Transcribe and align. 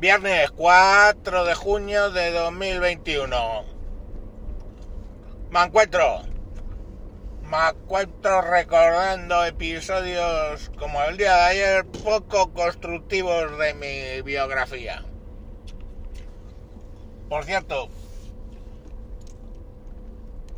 Viernes 0.00 0.52
4 0.52 1.44
de 1.44 1.54
junio 1.56 2.12
de 2.12 2.30
2021. 2.30 3.64
Me 5.50 5.62
encuentro. 5.64 6.22
Me 7.42 7.70
encuentro 7.70 8.42
recordando 8.42 9.44
episodios 9.44 10.70
como 10.78 11.02
el 11.02 11.16
día 11.16 11.34
de 11.34 11.42
ayer 11.42 11.86
poco 12.04 12.52
constructivos 12.52 13.58
de 13.58 13.74
mi 13.74 14.22
biografía. 14.22 15.04
Por 17.28 17.44
cierto, 17.44 17.88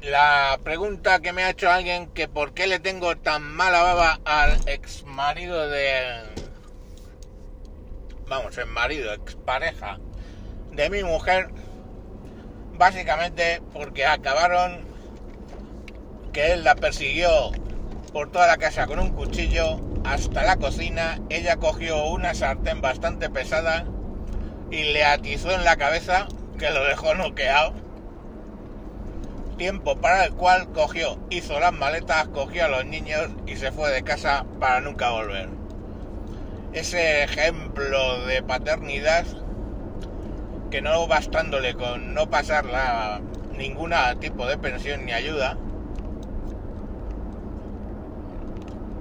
la 0.02 0.61
pregunta 0.62 1.20
que 1.20 1.32
me 1.32 1.45
ha 1.45 1.50
hecho 1.50 1.70
alguien 1.70 2.09
que 2.09 2.29
por 2.29 2.52
qué 2.52 2.66
le 2.66 2.79
tengo 2.79 3.16
tan 3.16 3.43
mala 3.43 3.82
baba 3.82 4.20
al 4.27 4.61
ex 4.66 5.04
marido 5.04 5.66
de 5.70 6.29
vamos, 8.30 8.56
el 8.58 8.66
marido, 8.66 9.12
expareja 9.12 9.98
de 10.71 10.88
mi 10.88 11.02
mujer, 11.02 11.48
básicamente 12.79 13.61
porque 13.72 14.07
acabaron 14.07 14.84
que 16.32 16.52
él 16.52 16.62
la 16.62 16.76
persiguió 16.76 17.50
por 18.12 18.30
toda 18.30 18.46
la 18.46 18.57
casa 18.57 18.86
con 18.86 19.00
un 19.00 19.11
cuchillo 19.11 19.80
hasta 20.04 20.44
la 20.44 20.57
cocina, 20.57 21.18
ella 21.29 21.57
cogió 21.57 22.07
una 22.07 22.32
sartén 22.32 22.80
bastante 22.80 23.29
pesada 23.30 23.85
y 24.71 24.93
le 24.93 25.04
atizó 25.04 25.50
en 25.50 25.64
la 25.64 25.76
cabeza 25.76 26.29
que 26.57 26.71
lo 26.71 26.85
dejó 26.85 27.14
noqueado. 27.16 27.74
Tiempo 29.58 29.96
para 29.96 30.24
el 30.24 30.32
cual 30.35 30.71
cogió, 30.72 31.18
hizo 31.30 31.58
las 31.58 31.72
maletas, 31.72 32.28
cogió 32.28 32.66
a 32.66 32.69
los 32.69 32.86
niños 32.86 33.28
y 33.47 33.56
se 33.56 33.72
fue 33.72 33.91
de 33.91 34.05
casa 34.05 34.47
para 34.60 34.80
nunca 34.80 35.10
volver 35.10 35.48
ese 36.72 37.24
ejemplo 37.24 38.27
de 38.27 38.42
paternidad 38.42 39.24
que 40.70 40.80
no 40.80 41.06
bastándole 41.08 41.74
con 41.74 42.14
no 42.14 42.30
pasarla 42.30 43.20
ningún 43.56 43.92
tipo 44.20 44.46
de 44.46 44.56
pensión 44.56 45.04
ni 45.04 45.12
ayuda, 45.12 45.56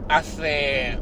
hace 0.09 0.97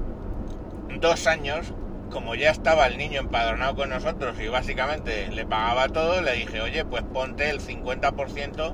dos 0.99 1.25
años, 1.25 1.73
como 2.11 2.35
ya 2.35 2.51
estaba 2.51 2.87
el 2.87 2.97
niño 2.97 3.21
empadronado 3.21 3.75
con 3.75 3.89
nosotros 3.89 4.37
y 4.39 4.47
básicamente 4.47 5.29
le 5.31 5.45
pagaba 5.45 5.87
todo, 5.87 6.21
le 6.21 6.33
dije, 6.33 6.61
oye, 6.61 6.83
pues 6.85 7.03
ponte 7.03 7.49
el 7.49 7.61
50% 7.61 8.73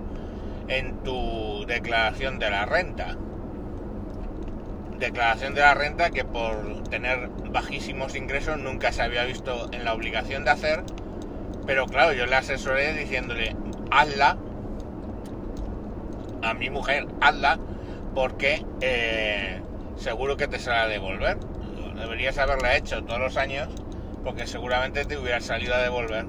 en 0.67 1.03
tu 1.03 1.65
declaración 1.67 2.39
de 2.39 2.49
la 2.49 2.65
renta 2.65 3.17
declaración 5.03 5.53
de 5.53 5.61
la 5.61 5.73
renta 5.73 6.11
que 6.11 6.23
por 6.23 6.83
tener 6.89 7.27
bajísimos 7.49 8.15
ingresos 8.15 8.57
nunca 8.57 8.91
se 8.91 9.01
había 9.01 9.23
visto 9.25 9.69
en 9.71 9.83
la 9.83 9.93
obligación 9.93 10.45
de 10.45 10.51
hacer, 10.51 10.83
pero 11.65 11.85
claro, 11.85 12.13
yo 12.13 12.25
le 12.25 12.35
asesoré 12.35 12.93
diciéndole, 12.93 13.55
hazla, 13.91 14.37
a 16.41 16.53
mi 16.53 16.69
mujer, 16.69 17.07
hazla, 17.21 17.59
porque 18.15 18.65
eh, 18.81 19.61
seguro 19.97 20.37
que 20.37 20.47
te 20.47 20.59
será 20.59 20.83
a 20.83 20.87
devolver. 20.87 21.37
Deberías 21.95 22.37
haberla 22.37 22.75
hecho 22.75 23.03
todos 23.03 23.19
los 23.19 23.37
años, 23.37 23.69
porque 24.23 24.47
seguramente 24.47 25.05
te 25.05 25.17
hubiera 25.17 25.39
salido 25.41 25.75
a 25.75 25.79
devolver. 25.79 26.25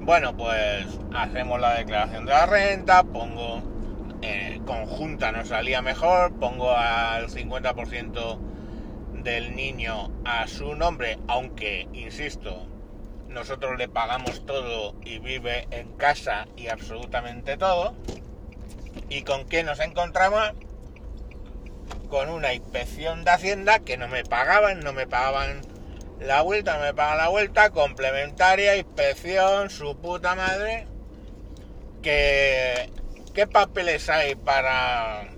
Bueno, 0.00 0.36
pues 0.36 0.86
hacemos 1.14 1.60
la 1.60 1.74
declaración 1.74 2.24
de 2.24 2.32
la 2.32 2.46
renta, 2.46 3.02
pongo 3.02 3.62
conjunta 4.66 5.32
nos 5.32 5.48
salía 5.48 5.80
mejor, 5.80 6.38
pongo 6.38 6.72
al 6.72 7.28
50% 7.28 8.38
del 9.22 9.56
niño 9.56 10.10
a 10.26 10.46
su 10.46 10.74
nombre, 10.74 11.18
aunque, 11.28 11.88
insisto, 11.94 12.66
nosotros 13.28 13.78
le 13.78 13.88
pagamos 13.88 14.44
todo 14.44 14.94
y 15.02 15.18
vive 15.20 15.66
en 15.70 15.96
casa 15.96 16.46
y 16.56 16.68
absolutamente 16.68 17.56
todo. 17.56 17.94
¿Y 19.08 19.22
con 19.22 19.46
qué 19.46 19.62
nos 19.62 19.80
encontramos? 19.80 20.52
Con 22.10 22.28
una 22.28 22.52
inspección 22.52 23.24
de 23.24 23.30
Hacienda 23.30 23.78
que 23.78 23.96
no 23.96 24.08
me 24.08 24.24
pagaban, 24.24 24.80
no 24.80 24.92
me 24.92 25.06
pagaban 25.06 25.60
la 26.20 26.42
vuelta, 26.42 26.76
no 26.76 26.84
me 26.84 26.94
pagaban 26.94 27.18
la 27.18 27.28
vuelta, 27.28 27.70
complementaria, 27.70 28.76
inspección, 28.76 29.70
su 29.70 29.96
puta 29.96 30.34
madre, 30.34 30.86
que 32.02 32.90
¿Qué 33.36 33.46
papeles 33.46 34.08
hay 34.08 34.34
para 34.34 35.28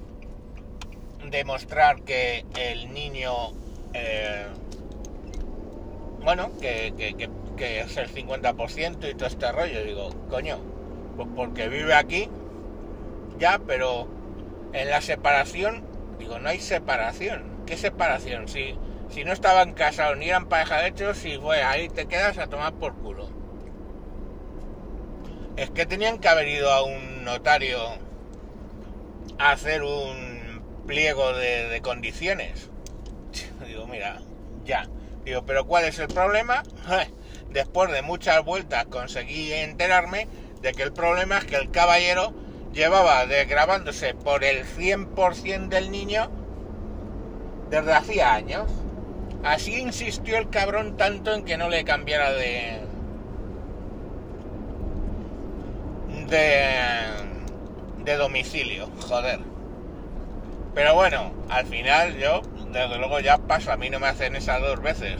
demostrar 1.28 2.02
que 2.02 2.44
el 2.56 2.94
niño, 2.94 3.32
eh, 3.92 4.46
bueno, 6.22 6.52
que, 6.60 6.92
es 7.58 7.96
el 7.96 8.08
50% 8.08 9.10
y 9.10 9.14
todo 9.16 9.26
este 9.26 9.50
rollo? 9.50 9.82
Digo, 9.82 10.10
coño, 10.30 10.58
pues 11.16 11.28
porque 11.34 11.68
vive 11.68 11.92
aquí, 11.92 12.30
ya, 13.36 13.60
pero 13.66 14.06
en 14.74 14.90
la 14.90 15.00
separación, 15.00 15.82
digo, 16.20 16.38
no 16.38 16.50
hay 16.50 16.60
separación. 16.60 17.64
¿Qué 17.66 17.76
separación? 17.76 18.46
Si, 18.46 18.78
si 19.08 19.24
no 19.24 19.32
estaban 19.32 19.72
casados 19.72 20.16
ni 20.18 20.28
eran 20.28 20.48
pareja 20.48 20.82
de 20.82 20.90
hecho, 20.90 21.14
si 21.14 21.36
fue 21.38 21.64
ahí 21.64 21.88
te 21.88 22.06
quedas 22.06 22.38
a 22.38 22.46
tomar 22.46 22.74
por 22.74 22.94
culo. 22.94 23.37
Es 25.58 25.70
que 25.70 25.86
tenían 25.86 26.18
que 26.18 26.28
haber 26.28 26.46
ido 26.46 26.70
a 26.70 26.84
un 26.84 27.24
notario 27.24 27.80
hacer 29.40 29.82
un 29.82 30.62
pliego 30.86 31.32
de, 31.32 31.80
condiciones. 31.82 32.70
Digo, 33.66 33.88
mira, 33.88 34.20
ya. 34.64 34.88
Digo, 35.24 35.44
pero 35.44 35.66
¿cuál 35.66 35.86
es 35.86 35.98
el 35.98 36.06
problema? 36.06 36.62
Después 37.50 37.90
de 37.90 38.02
muchas 38.02 38.44
vueltas 38.44 38.86
conseguí 38.86 39.52
enterarme 39.52 40.28
de 40.62 40.72
que 40.74 40.84
el 40.84 40.92
problema 40.92 41.38
es 41.38 41.46
que 41.46 41.56
el 41.56 41.72
caballero 41.72 42.32
llevaba 42.72 43.26
desgrabándose 43.26 44.14
por 44.14 44.44
el 44.44 44.64
100% 44.64 45.70
del 45.70 45.90
niño 45.90 46.30
desde 47.68 47.94
hacía 47.94 48.32
años. 48.32 48.70
Así 49.42 49.74
insistió 49.74 50.38
el 50.38 50.50
cabrón 50.50 50.96
tanto 50.96 51.34
en 51.34 51.44
que 51.44 51.56
no 51.56 51.68
le 51.68 51.82
cambiara 51.82 52.30
de, 52.30 52.87
de, 56.28 58.16
domicilio, 58.16 58.88
joder. 59.06 59.40
Pero 60.74 60.94
bueno, 60.94 61.32
al 61.48 61.66
final 61.66 62.16
yo, 62.16 62.42
desde 62.72 62.98
luego 62.98 63.20
ya 63.20 63.38
paso, 63.38 63.72
a 63.72 63.76
mí 63.76 63.90
no 63.90 63.98
me 64.00 64.06
hacen 64.06 64.36
esas 64.36 64.60
dos 64.60 64.80
veces. 64.80 65.16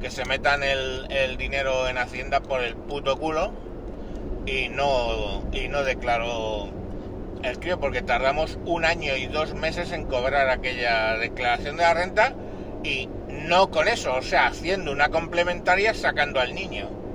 Que 0.00 0.10
se 0.10 0.24
metan 0.24 0.62
el, 0.62 1.36
dinero 1.38 1.88
en 1.88 1.98
Hacienda 1.98 2.40
por 2.40 2.62
el 2.62 2.76
puto 2.76 3.18
culo 3.18 3.52
y 4.44 4.68
no, 4.68 5.42
y 5.52 5.68
no 5.68 5.82
declaro 5.82 6.68
el 7.42 7.58
crío 7.58 7.80
porque 7.80 8.02
tardamos 8.02 8.58
un 8.64 8.84
año 8.84 9.16
y 9.16 9.26
dos 9.26 9.54
meses 9.54 9.92
en 9.92 10.06
cobrar 10.06 10.48
aquella 10.50 11.16
declaración 11.16 11.76
de 11.76 11.82
la 11.82 11.94
renta 11.94 12.34
y 12.82 13.08
no 13.28 13.70
con 13.70 13.88
eso, 13.88 14.14
o 14.14 14.22
sea, 14.22 14.46
haciendo 14.46 14.92
una 14.92 15.08
complementaria 15.08 15.94
sacando 15.94 16.40
al 16.40 16.54
niño. 16.54 17.05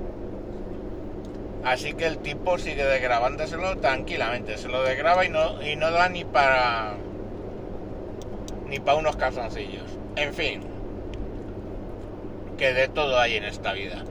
Así 1.64 1.94
que 1.94 2.06
el 2.06 2.18
tipo 2.18 2.58
sigue 2.58 2.84
desgrabándoselo 2.84 3.78
tranquilamente, 3.78 4.58
se 4.58 4.68
lo 4.68 4.82
desgraba 4.82 5.24
y 5.24 5.28
no, 5.28 5.62
y 5.62 5.76
no 5.76 5.90
da 5.92 6.08
ni 6.08 6.24
para 6.24 6.94
ni 8.68 8.80
para 8.80 8.98
unos 8.98 9.16
calzoncillos. 9.16 9.84
En 10.16 10.34
fin, 10.34 10.62
que 12.58 12.72
de 12.72 12.88
todo 12.88 13.18
hay 13.18 13.36
en 13.36 13.44
esta 13.44 13.72
vida. 13.74 14.02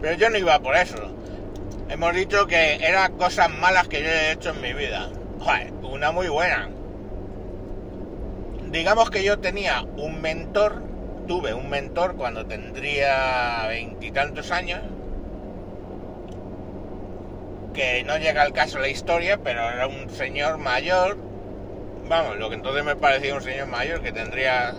Pero 0.00 0.16
yo 0.16 0.30
no 0.30 0.38
iba 0.38 0.58
por 0.60 0.76
eso. 0.76 0.96
Hemos 1.88 2.14
dicho 2.14 2.46
que 2.46 2.76
eran 2.76 3.16
cosas 3.16 3.50
malas 3.50 3.88
que 3.88 4.02
yo 4.02 4.08
he 4.08 4.32
hecho 4.32 4.50
en 4.50 4.60
mi 4.60 4.72
vida. 4.72 5.08
Una 5.82 6.12
muy 6.12 6.28
buena. 6.28 6.68
Digamos 8.70 9.10
que 9.10 9.24
yo 9.24 9.40
tenía 9.40 9.82
un 9.96 10.20
mentor, 10.20 10.82
tuve 11.26 11.54
un 11.54 11.68
mentor 11.68 12.14
cuando 12.14 12.46
tendría 12.46 13.66
veintitantos 13.66 14.52
años, 14.52 14.80
que 17.72 18.02
no 18.04 18.18
llega 18.18 18.42
al 18.42 18.52
caso 18.52 18.78
la 18.78 18.88
historia, 18.88 19.38
pero 19.38 19.60
era 19.60 19.86
un 19.86 20.10
señor 20.10 20.58
mayor, 20.58 21.16
vamos, 22.08 22.36
lo 22.38 22.48
que 22.48 22.56
entonces 22.56 22.84
me 22.84 22.96
parecía 22.96 23.34
un 23.34 23.42
señor 23.42 23.68
mayor 23.68 24.02
que 24.02 24.12
tendría 24.12 24.74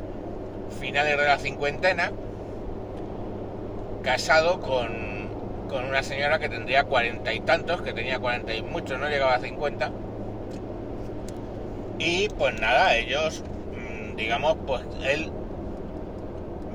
finales 0.80 1.18
de 1.18 1.26
la 1.26 1.38
cincuentena, 1.38 2.12
casado 4.04 4.60
con, 4.60 5.30
con 5.70 5.86
una 5.86 6.04
señora 6.04 6.40
que 6.40 6.50
tendría 6.50 6.84
cuarenta 6.84 7.34
y 7.34 7.40
tantos, 7.40 7.82
que 7.82 7.94
tenía 7.94 8.20
cuarenta 8.20 8.54
y 8.54 8.62
muchos, 8.62 9.00
no 9.00 9.08
llegaba 9.08 9.36
a 9.36 9.40
cincuenta. 9.40 9.92
Y 12.00 12.30
pues 12.30 12.60
nada, 12.60 12.96
ellos, 12.96 13.44
mm, 13.76 14.16
digamos, 14.16 14.58
pues 14.66 14.82
él 15.04 15.32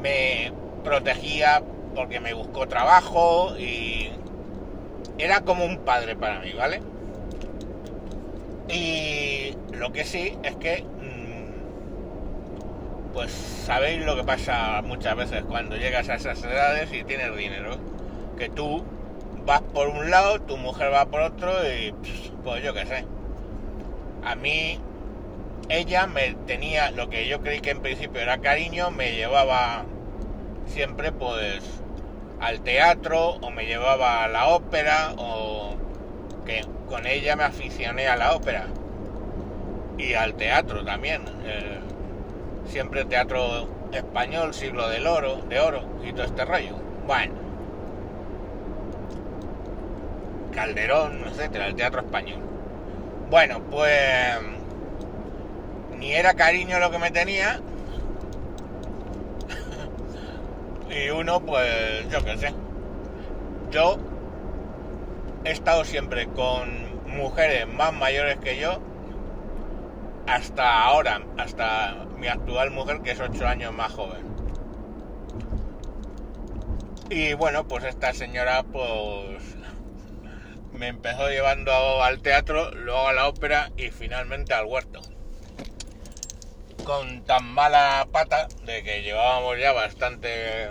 me 0.01 0.53
protegía 0.85 1.63
porque 1.95 2.21
me 2.21 2.33
buscó 2.33 2.69
trabajo 2.69 3.57
y 3.59 4.11
era 5.19 5.41
como 5.41 5.65
un 5.65 5.79
padre 5.79 6.17
para 6.17 6.41
mí, 6.41 6.53
¿vale? 6.53 6.81
Y 8.69 9.55
lo 9.73 9.93
que 9.93 10.05
sí 10.05 10.37
es 10.43 10.57
que, 10.57 10.83
mm, 10.83 11.53
pues 13.13 13.31
sabéis 13.31 14.05
lo 14.05 14.17
que 14.17 14.25
pasa 14.25 14.83
muchas 14.83 15.17
veces 15.17 15.45
cuando 15.45 15.77
llegas 15.77 16.09
a 16.09 16.15
esas 16.17 16.43
edades 16.43 16.93
y 16.93 17.05
tienes 17.05 17.35
dinero. 17.37 17.77
que 18.39 18.51
tú 18.51 18.85
vas 19.47 19.63
por 19.63 19.89
un 19.89 20.11
lado, 20.11 20.41
tu 20.43 20.59
mujer 20.59 20.93
va 20.93 21.07
por 21.07 21.23
otro 21.23 21.51
y 21.67 21.95
pues 22.45 22.63
yo 22.63 22.75
qué 22.75 22.85
sé. 22.85 23.07
A 24.25 24.35
mí 24.35 24.79
ella 25.69 26.07
me 26.07 26.35
tenía 26.47 26.91
lo 26.91 27.09
que 27.09 27.27
yo 27.29 27.41
creí 27.41 27.61
que 27.61 27.71
en 27.71 27.81
principio 27.81 28.21
era 28.21 28.39
cariño, 28.39 28.91
me 28.91 29.15
llevaba 29.15 29.85
siempre 30.67 31.13
pues 31.13 31.63
al 32.41 32.61
teatro 32.61 33.31
o 33.41 33.51
me 33.51 33.67
llevaba 33.67 34.25
a 34.25 34.29
la 34.29 34.49
ópera 34.49 35.13
o 35.17 35.77
que 36.45 36.65
con 36.89 37.07
ella 37.07 37.37
me 37.37 37.45
aficioné 37.45 38.09
a 38.09 38.17
la 38.17 38.35
ópera 38.35 38.67
y 39.99 40.15
al 40.15 40.35
teatro 40.35 40.85
también. 40.85 41.23
Eh, 41.45 41.81
siempre 42.69 43.05
teatro 43.05 43.69
español, 43.93 44.55
siglo 44.55 44.89
del 44.89 45.07
oro, 45.07 45.43
de 45.49 45.61
oro 45.61 45.83
y 46.05 46.13
todo 46.13 46.25
este 46.25 46.45
rollo. 46.45 46.77
Bueno. 47.07 47.35
Calderón, 50.55 51.25
etcétera, 51.27 51.67
el 51.67 51.75
teatro 51.75 52.01
español. 52.01 52.41
Bueno, 53.31 53.61
pues 53.71 54.39
ni 55.99 56.13
era 56.13 56.35
cariño 56.35 56.79
lo 56.79 56.91
que 56.91 56.99
me 56.99 57.11
tenía. 57.11 57.61
Y 60.97 61.11
uno, 61.11 61.45
pues, 61.45 62.09
yo 62.11 62.25
qué 62.25 62.39
sé. 62.39 62.55
Yo 63.71 63.99
he 65.45 65.51
estado 65.51 65.85
siempre 65.85 66.29
con 66.29 66.87
mujeres 67.07 67.67
más 67.69 67.93
mayores 67.93 68.39
que 68.39 68.59
yo 68.59 68.81
hasta 70.27 70.85
ahora, 70.85 71.23
hasta 71.39 72.07
mi 72.19 72.27
actual 72.27 72.71
mujer 72.71 73.01
que 73.03 73.13
es 73.13 73.21
8 73.21 73.47
años 73.47 73.73
más 73.73 73.93
joven. 73.93 74.27
Y 77.11 77.35
bueno, 77.35 77.69
pues 77.69 77.85
esta 77.85 78.13
señora 78.13 78.65
pues 78.65 79.57
me 80.73 80.89
empezó 80.89 81.29
llevando 81.29 81.73
al 82.03 82.21
teatro, 82.21 82.73
luego 82.73 83.09
a 83.09 83.13
la 83.13 83.29
ópera 83.29 83.71
y 83.77 83.91
finalmente 83.91 84.53
al 84.55 84.67
huerto. 84.67 85.01
Con 86.85 87.25
tan 87.25 87.45
mala 87.53 88.07
pata 88.11 88.49
de 88.65 88.83
que 88.83 89.03
llevábamos 89.03 89.59
ya 89.59 89.73
bastante 89.73 90.69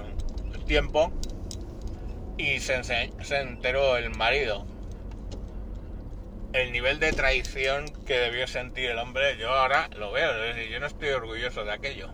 tiempo 0.66 1.12
y 2.38 2.60
se, 2.60 2.84
se 2.84 3.40
enteró 3.40 3.98
el 3.98 4.10
marido 4.12 4.66
el 6.56 6.72
nivel 6.72 7.00
de 7.00 7.12
traición 7.12 7.86
que 8.06 8.18
debió 8.18 8.48
sentir 8.48 8.90
el 8.90 8.98
hombre, 8.98 9.38
yo 9.38 9.52
ahora 9.52 9.90
lo 9.98 10.14
veo, 10.14 10.32
yo 10.72 10.80
no 10.80 10.88
estoy 10.88 11.10
orgulloso 11.10 11.66
de 11.66 11.74
aquello. 11.74 12.10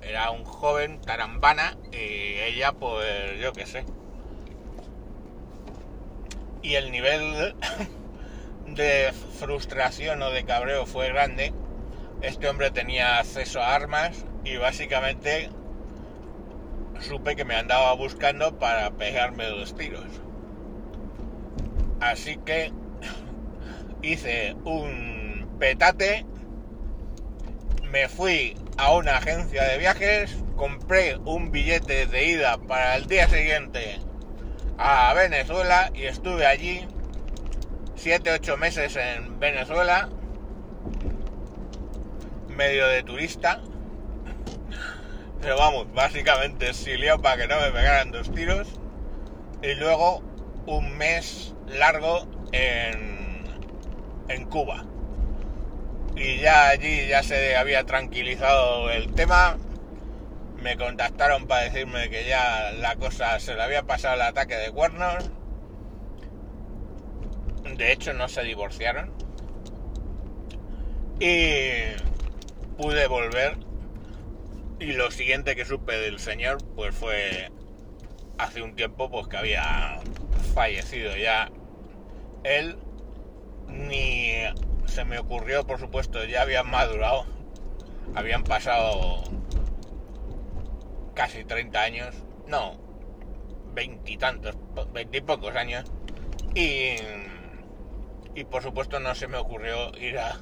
Era 0.00 0.30
un 0.30 0.44
joven 0.44 1.02
tarambana 1.02 1.76
y 1.92 2.38
ella, 2.40 2.72
pues 2.72 3.38
yo 3.38 3.52
qué 3.52 3.66
sé. 3.66 3.84
Y 6.62 6.76
el 6.76 6.90
nivel 6.90 7.54
de 8.68 9.12
frustración 9.38 10.22
o 10.22 10.30
de 10.30 10.44
cabreo 10.44 10.86
fue 10.86 11.08
grande. 11.08 11.52
Este 12.22 12.48
hombre 12.48 12.70
tenía 12.70 13.18
acceso 13.18 13.60
a 13.60 13.74
armas 13.74 14.24
y 14.44 14.56
básicamente 14.56 15.50
supe 17.00 17.36
que 17.36 17.44
me 17.44 17.54
andaba 17.54 17.92
buscando 17.94 18.58
para 18.58 18.90
pegarme 18.90 19.46
dos 19.46 19.76
tiros. 19.76 20.06
Así 22.00 22.36
que 22.44 22.72
hice 24.02 24.56
un 24.64 25.48
petate, 25.58 26.24
me 27.90 28.08
fui 28.08 28.56
a 28.76 28.92
una 28.92 29.16
agencia 29.16 29.64
de 29.64 29.78
viajes, 29.78 30.36
compré 30.56 31.16
un 31.24 31.50
billete 31.50 32.06
de 32.06 32.24
ida 32.26 32.58
para 32.58 32.96
el 32.96 33.06
día 33.06 33.28
siguiente 33.28 33.98
a 34.78 35.12
Venezuela 35.14 35.90
y 35.92 36.04
estuve 36.04 36.46
allí 36.46 36.86
7-8 37.96 38.56
meses 38.56 38.96
en 38.96 39.40
Venezuela, 39.40 40.08
medio 42.48 42.86
de 42.86 43.02
turista. 43.02 43.60
Pero 45.40 45.56
vamos, 45.56 45.92
básicamente 45.92 46.70
exiliado 46.70 47.20
para 47.20 47.36
que 47.36 47.48
no 47.48 47.60
me 47.60 47.70
pegaran 47.70 48.10
dos 48.10 48.32
tiros. 48.32 48.68
Y 49.62 49.74
luego 49.74 50.22
un 50.66 50.96
mes 50.96 51.54
largo 51.66 52.26
en 52.52 53.18
en 54.28 54.44
Cuba. 54.44 54.84
Y 56.16 56.38
ya 56.38 56.68
allí 56.68 57.08
ya 57.08 57.22
se 57.22 57.56
había 57.56 57.84
tranquilizado 57.84 58.90
el 58.90 59.12
tema. 59.12 59.56
Me 60.56 60.76
contactaron 60.76 61.46
para 61.46 61.64
decirme 61.64 62.10
que 62.10 62.26
ya 62.26 62.72
la 62.72 62.96
cosa 62.96 63.38
se 63.38 63.54
le 63.54 63.62
había 63.62 63.84
pasado 63.84 64.14
el 64.14 64.22
ataque 64.22 64.56
de 64.56 64.70
cuernos. 64.70 65.30
De 67.76 67.92
hecho 67.92 68.12
no 68.12 68.28
se 68.28 68.42
divorciaron. 68.42 69.12
Y 71.20 71.96
pude 72.76 73.06
volver. 73.06 73.67
Y 74.80 74.92
lo 74.92 75.10
siguiente 75.10 75.56
que 75.56 75.64
supe 75.64 75.98
del 75.98 76.20
señor 76.20 76.58
pues 76.76 76.94
fue 76.94 77.50
hace 78.38 78.62
un 78.62 78.76
tiempo 78.76 79.10
pues 79.10 79.26
que 79.26 79.36
había 79.36 80.00
fallecido 80.54 81.16
ya. 81.16 81.50
Él 82.44 82.78
ni 83.66 84.32
se 84.86 85.04
me 85.04 85.18
ocurrió, 85.18 85.66
por 85.66 85.78
supuesto, 85.78 86.24
ya 86.24 86.42
habían 86.42 86.70
madurado, 86.70 87.26
habían 88.14 88.44
pasado 88.44 89.22
casi 91.14 91.44
30 91.44 91.80
años, 91.80 92.14
no, 92.46 92.78
veintitantos, 93.74 94.56
veintipocos 94.92 95.54
años, 95.56 95.84
y, 96.54 96.96
y 98.34 98.44
por 98.44 98.62
supuesto 98.62 99.00
no 99.00 99.14
se 99.14 99.28
me 99.28 99.36
ocurrió 99.36 99.90
ir 99.98 100.18
a, 100.18 100.38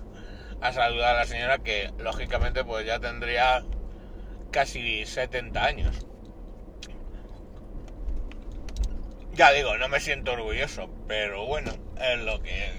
a 0.60 0.72
saludar 0.72 1.16
a 1.16 1.18
la 1.20 1.26
señora 1.26 1.58
que 1.58 1.90
lógicamente 1.98 2.64
pues 2.64 2.86
ya 2.86 3.00
tendría 3.00 3.64
casi 4.56 5.05
70 5.05 5.62
años. 5.62 6.06
Ya 9.35 9.53
digo, 9.53 9.76
no 9.76 9.87
me 9.91 10.00
siento 10.00 10.32
orgulloso, 10.32 10.88
pero 11.06 11.44
bueno, 11.44 11.73
es 12.00 12.19
lo 12.20 12.43
que 12.43 12.69
es. 12.69 12.75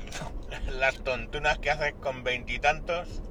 Las 0.74 0.96
tontunas 1.04 1.60
que 1.60 1.70
haces 1.70 1.94
con 2.02 2.24
veintitantos. 2.24 3.22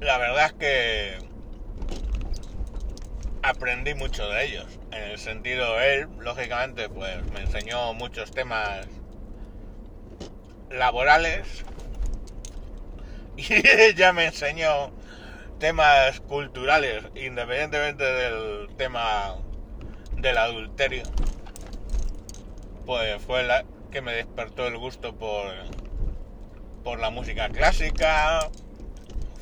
La 0.00 0.18
verdad 0.18 0.44
es 0.44 0.52
que 0.52 1.18
aprendí 3.42 3.94
mucho 3.94 4.28
de 4.28 4.44
ellos. 4.44 4.66
En 4.92 5.04
el 5.04 5.18
sentido, 5.18 5.80
él, 5.80 6.06
lógicamente, 6.18 6.90
pues 6.90 7.24
me 7.32 7.40
enseñó 7.40 7.94
muchos 7.94 8.30
temas 8.30 8.86
laborales. 10.68 11.64
Y 13.38 13.54
ella 13.54 14.12
me 14.12 14.26
enseñó 14.26 14.92
temas 15.60 16.20
culturales, 16.20 17.04
independientemente 17.14 18.02
del 18.02 18.74
tema 18.76 19.36
del 20.16 20.38
adulterio, 20.38 21.02
pues 22.86 23.22
fue 23.22 23.42
la 23.42 23.64
que 23.92 24.00
me 24.00 24.14
despertó 24.14 24.66
el 24.66 24.78
gusto 24.78 25.14
por, 25.14 25.52
por 26.82 26.98
la 26.98 27.10
música 27.10 27.50
clásica. 27.50 28.48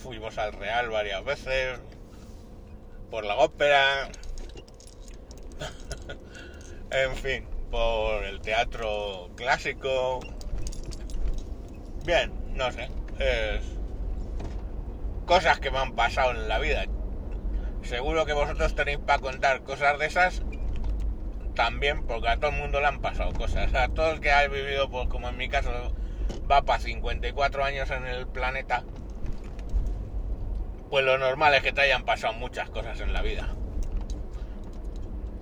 Fuimos 0.03 0.39
al 0.39 0.53
Real 0.55 0.91
varias 0.91 1.25
veces, 1.25 1.79
por 3.11 3.25
la 3.25 3.37
ópera, 3.37 4.09
en 6.91 7.15
fin, 7.15 7.47
por 7.71 8.25
el 8.25 8.41
teatro 8.41 9.31
clásico. 9.37 10.19
Bien, 12.05 12.33
no 12.55 12.73
sé, 12.73 12.89
es 13.21 13.78
cosas 15.29 15.61
que 15.61 15.71
me 15.71 15.77
han 15.77 15.93
pasado 15.93 16.31
en 16.31 16.49
la 16.49 16.59
vida. 16.59 16.87
Seguro 17.83 18.25
que 18.25 18.33
vosotros 18.33 18.75
tenéis 18.75 18.99
para 18.99 19.19
contar 19.19 19.63
cosas 19.63 19.99
de 19.99 20.07
esas 20.07 20.43
también, 21.55 22.03
porque 22.07 22.29
a 22.29 22.39
todo 22.39 22.51
el 22.51 22.57
mundo 22.57 22.81
le 22.81 22.87
han 22.87 23.01
pasado 23.01 23.35
cosas. 23.35 23.75
A 23.75 23.89
todo 23.89 24.13
el 24.13 24.21
que 24.21 24.33
ha 24.33 24.49
vivido, 24.49 24.89
pues 24.89 25.07
como 25.09 25.29
en 25.29 25.37
mi 25.37 25.51
caso, 25.51 25.71
va 26.51 26.63
para 26.63 26.81
54 26.81 27.63
años 27.63 27.91
en 27.91 28.07
el 28.07 28.27
planeta, 28.27 28.85
pues 30.89 31.05
lo 31.05 31.19
normal 31.19 31.55
es 31.55 31.63
que 31.63 31.73
te 31.73 31.83
hayan 31.83 32.05
pasado 32.05 32.33
muchas 32.33 32.71
cosas 32.71 32.99
en 33.01 33.13
la 33.13 33.21
vida. 33.21 33.55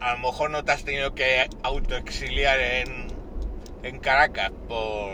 A 0.00 0.14
lo 0.14 0.18
mejor 0.18 0.50
no 0.50 0.64
te 0.64 0.72
has 0.72 0.84
tenido 0.84 1.14
que 1.14 1.48
autoexiliar 1.62 2.58
en, 2.58 3.06
en 3.84 4.00
Caracas 4.00 4.50
por, 4.66 5.12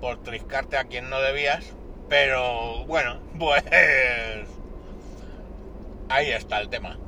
por 0.00 0.22
triscarte 0.24 0.76
a 0.76 0.84
quien 0.84 1.08
no 1.08 1.20
debías, 1.20 1.72
pero 2.08 2.84
bueno, 2.86 3.20
pues 3.38 3.64
ahí 6.08 6.30
está 6.30 6.60
el 6.60 6.68
tema. 6.68 6.98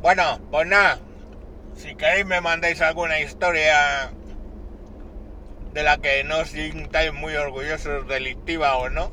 Bueno, 0.00 0.40
pues 0.50 0.66
nada. 0.66 0.98
Si 1.76 1.94
queréis 1.94 2.26
me 2.26 2.40
mandáis 2.40 2.80
alguna 2.80 3.20
historia 3.20 4.10
de 5.72 5.82
la 5.82 5.98
que 5.98 6.24
no 6.24 6.38
os 6.38 6.48
sintáis 6.48 7.12
muy 7.12 7.34
orgullosos, 7.36 8.06
delictiva 8.08 8.76
o 8.76 8.88
no. 8.90 9.10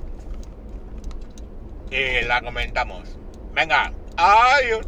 Y 1.92 2.22
la 2.26 2.42
comentamos. 2.42 3.18
Venga, 3.54 3.94
adiós. 4.18 4.86